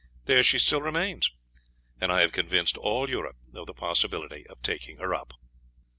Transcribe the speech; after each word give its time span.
There 0.25 0.41
she 0.41 0.57
still 0.57 0.81
remains, 0.81 1.29
and 1.99 2.11
I 2.11 2.21
have 2.21 2.31
convinced 2.31 2.75
all 2.75 3.07
Europe 3.07 3.35
of 3.53 3.67
the 3.67 3.73
possibility 3.75 4.47
of 4.47 4.59
taking 4.63 4.97
her 4.97 5.13
up. 5.13 5.35